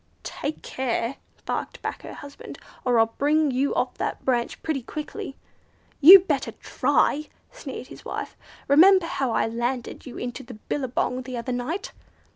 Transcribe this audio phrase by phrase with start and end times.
[0.23, 5.35] "Take care!" barked back her husband, "or I'll bring you off that branch pretty quickly."
[5.99, 8.35] "You'd better try!" sneered his wife.
[8.67, 11.91] "Remember how I landed you into the billabong the other night!"